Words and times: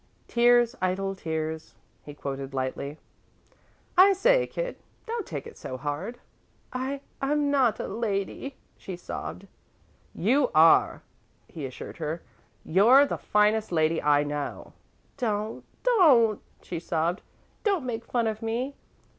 "'Tears, 0.27 0.75
idle 0.81 1.13
tears,'" 1.13 1.75
he 2.01 2.15
quoted 2.15 2.55
lightly. 2.55 2.97
"I 3.95 4.13
say, 4.13 4.47
kid, 4.47 4.77
don't 5.05 5.27
take 5.27 5.45
it 5.45 5.59
so 5.59 5.77
hard." 5.77 6.17
"I 6.73 7.01
I'm 7.21 7.51
not 7.51 7.79
a 7.79 7.87
lady," 7.87 8.55
she 8.79 8.95
sobbed. 8.95 9.45
"You 10.15 10.49
are," 10.55 11.03
he 11.47 11.67
assured 11.67 11.97
her. 11.97 12.23
"You're 12.65 13.05
the 13.05 13.19
finest 13.19 13.71
little 13.71 13.83
lady 13.89 14.01
I 14.01 14.23
know." 14.23 14.73
"Don't 15.17 15.63
don't," 15.83 16.41
she 16.63 16.79
sobbed. 16.79 17.21
"Don't 17.63 17.85
make 17.85 18.03
fun 18.03 18.25
of 18.25 18.41
me. 18.41 18.73